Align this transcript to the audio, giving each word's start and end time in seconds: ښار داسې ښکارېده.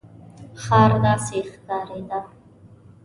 ښار 0.61 0.91
داسې 1.03 1.37
ښکارېده. 1.51 2.19